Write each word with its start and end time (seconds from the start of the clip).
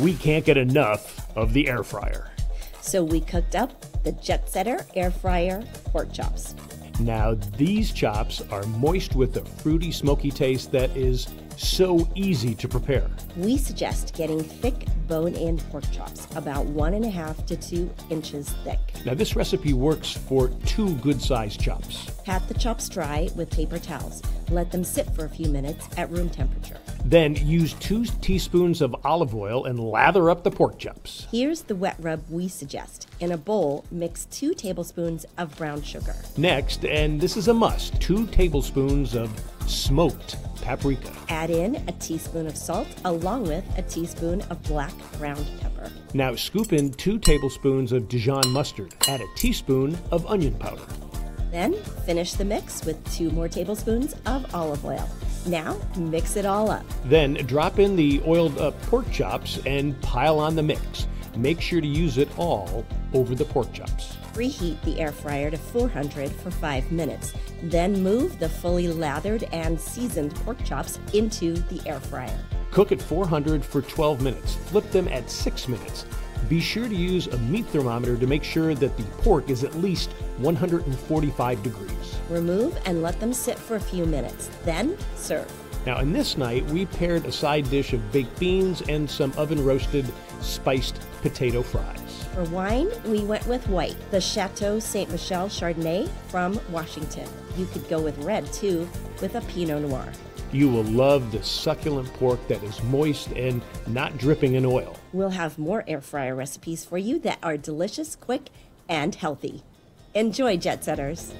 We 0.00 0.14
can't 0.14 0.44
get 0.44 0.56
enough 0.56 1.28
of 1.36 1.52
the 1.52 1.68
air 1.68 1.82
fryer. 1.82 2.30
So 2.80 3.04
we 3.04 3.20
cooked 3.20 3.54
up 3.54 4.02
the 4.02 4.12
Jet 4.12 4.48
Setter 4.48 4.84
air 4.94 5.10
fryer 5.10 5.62
pork 5.86 6.12
chops. 6.12 6.54
Now, 6.98 7.34
these 7.56 7.92
chops 7.92 8.42
are 8.50 8.64
moist 8.64 9.14
with 9.14 9.36
a 9.36 9.44
fruity, 9.44 9.92
smoky 9.92 10.30
taste 10.30 10.72
that 10.72 10.94
is 10.96 11.26
so 11.56 12.08
easy 12.14 12.54
to 12.54 12.68
prepare. 12.68 13.08
We 13.36 13.56
suggest 13.56 14.14
getting 14.14 14.42
thick 14.42 14.86
bone 15.08 15.34
in 15.34 15.58
pork 15.58 15.84
chops, 15.90 16.26
about 16.36 16.66
one 16.66 16.94
and 16.94 17.04
a 17.04 17.10
half 17.10 17.44
to 17.46 17.56
two 17.56 17.90
inches 18.10 18.48
thick. 18.64 18.78
Now, 19.04 19.14
this 19.14 19.36
recipe 19.36 19.72
works 19.72 20.12
for 20.12 20.48
two 20.64 20.94
good 20.96 21.20
sized 21.20 21.60
chops. 21.60 22.10
Pat 22.24 22.46
the 22.48 22.54
chops 22.54 22.88
dry 22.88 23.28
with 23.36 23.50
paper 23.50 23.78
towels. 23.78 24.22
Let 24.50 24.70
them 24.70 24.84
sit 24.84 25.10
for 25.14 25.24
a 25.24 25.28
few 25.28 25.48
minutes 25.48 25.88
at 25.96 26.10
room 26.10 26.30
temperature. 26.30 26.78
Then 27.04 27.34
use 27.36 27.74
two 27.74 28.04
teaspoons 28.04 28.80
of 28.80 28.94
olive 29.04 29.34
oil 29.34 29.64
and 29.64 29.78
lather 29.78 30.30
up 30.30 30.44
the 30.44 30.50
pork 30.50 30.78
chops. 30.78 31.26
Here's 31.30 31.62
the 31.62 31.74
wet 31.74 31.96
rub 31.98 32.22
we 32.30 32.48
suggest. 32.48 33.08
In 33.20 33.32
a 33.32 33.36
bowl, 33.36 33.84
mix 33.90 34.26
two 34.26 34.54
tablespoons 34.54 35.26
of 35.36 35.56
brown 35.56 35.82
sugar. 35.82 36.14
Next, 36.36 36.84
and 36.84 37.20
this 37.20 37.36
is 37.36 37.48
a 37.48 37.54
must, 37.54 38.00
two 38.00 38.26
tablespoons 38.28 39.14
of 39.14 39.30
smoked 39.66 40.36
paprika. 40.62 41.12
Add 41.28 41.50
in 41.50 41.76
a 41.88 41.92
teaspoon 41.92 42.46
of 42.46 42.56
salt 42.56 42.88
along 43.04 43.42
with 43.42 43.64
a 43.76 43.82
teaspoon 43.82 44.40
of 44.42 44.62
black 44.62 44.94
ground 45.18 45.46
pepper. 45.60 45.90
Now 46.14 46.34
scoop 46.34 46.72
in 46.72 46.92
two 46.92 47.18
tablespoons 47.18 47.92
of 47.92 48.08
Dijon 48.08 48.48
mustard. 48.48 48.94
Add 49.08 49.20
a 49.20 49.26
teaspoon 49.36 49.98
of 50.10 50.24
onion 50.26 50.54
powder. 50.54 50.86
Then 51.50 51.74
finish 52.06 52.32
the 52.32 52.46
mix 52.46 52.84
with 52.84 52.98
two 53.12 53.30
more 53.30 53.48
tablespoons 53.48 54.14
of 54.24 54.54
olive 54.54 54.84
oil. 54.86 55.06
Now 55.44 55.76
mix 55.98 56.36
it 56.36 56.46
all 56.46 56.70
up. 56.70 56.86
Then 57.04 57.34
drop 57.34 57.78
in 57.78 57.96
the 57.96 58.22
oiled 58.26 58.58
up 58.58 58.80
pork 58.82 59.10
chops 59.10 59.58
and 59.66 60.00
pile 60.00 60.38
on 60.38 60.56
the 60.56 60.62
mix. 60.62 61.06
Make 61.36 61.60
sure 61.60 61.80
to 61.80 61.86
use 61.86 62.16
it 62.16 62.28
all 62.38 62.86
over 63.12 63.34
the 63.34 63.44
pork 63.44 63.72
chops. 63.72 64.16
Preheat 64.32 64.80
the 64.82 64.98
air 64.98 65.12
fryer 65.12 65.50
to 65.50 65.56
400 65.56 66.30
for 66.32 66.50
5 66.50 66.90
minutes. 66.90 67.34
Then 67.62 68.02
move 68.02 68.38
the 68.38 68.48
fully 68.48 68.88
lathered 68.88 69.44
and 69.52 69.78
seasoned 69.78 70.34
pork 70.36 70.62
chops 70.64 70.98
into 71.12 71.54
the 71.54 71.80
air 71.86 72.00
fryer. 72.00 72.38
Cook 72.70 72.92
at 72.92 73.02
400 73.02 73.64
for 73.64 73.82
12 73.82 74.22
minutes. 74.22 74.54
Flip 74.54 74.90
them 74.90 75.06
at 75.08 75.30
6 75.30 75.68
minutes. 75.68 76.06
Be 76.48 76.60
sure 76.60 76.88
to 76.88 76.94
use 76.94 77.26
a 77.28 77.38
meat 77.38 77.66
thermometer 77.66 78.16
to 78.16 78.26
make 78.26 78.42
sure 78.42 78.74
that 78.74 78.96
the 78.96 79.04
pork 79.22 79.50
is 79.50 79.64
at 79.64 79.74
least 79.74 80.12
145 80.38 81.62
degrees. 81.62 82.18
Remove 82.28 82.78
and 82.86 83.02
let 83.02 83.20
them 83.20 83.32
sit 83.32 83.58
for 83.58 83.76
a 83.76 83.80
few 83.80 84.06
minutes. 84.06 84.50
Then 84.64 84.96
serve. 85.14 85.50
Now, 85.84 85.98
in 85.98 86.12
this 86.12 86.36
night, 86.36 86.64
we 86.66 86.86
paired 86.86 87.26
a 87.26 87.32
side 87.32 87.68
dish 87.68 87.92
of 87.92 88.12
baked 88.12 88.38
beans 88.38 88.82
and 88.82 89.08
some 89.08 89.32
oven 89.36 89.64
roasted 89.64 90.06
spiced 90.40 91.00
potato 91.22 91.62
fries. 91.62 92.01
For 92.34 92.44
wine, 92.44 92.88
we 93.04 93.24
went 93.24 93.46
with 93.46 93.68
white, 93.68 93.96
the 94.10 94.18
Chateau 94.20 94.78
Saint 94.78 95.10
Michelle 95.10 95.48
Chardonnay 95.48 96.08
from 96.28 96.58
Washington. 96.70 97.28
You 97.58 97.66
could 97.66 97.86
go 97.90 98.00
with 98.00 98.16
red 98.18 98.50
too, 98.54 98.88
with 99.20 99.34
a 99.34 99.42
Pinot 99.42 99.82
Noir. 99.82 100.10
You 100.50 100.70
will 100.70 100.84
love 100.84 101.30
the 101.30 101.42
succulent 101.42 102.10
pork 102.14 102.40
that 102.48 102.62
is 102.62 102.82
moist 102.84 103.28
and 103.32 103.60
not 103.86 104.16
dripping 104.16 104.54
in 104.54 104.64
oil. 104.64 104.96
We'll 105.12 105.28
have 105.28 105.58
more 105.58 105.84
air 105.86 106.00
fryer 106.00 106.34
recipes 106.34 106.86
for 106.86 106.96
you 106.96 107.18
that 107.18 107.38
are 107.42 107.58
delicious, 107.58 108.16
quick, 108.16 108.48
and 108.88 109.14
healthy. 109.14 109.62
Enjoy, 110.14 110.56
Jet 110.56 110.84
Setters! 110.84 111.34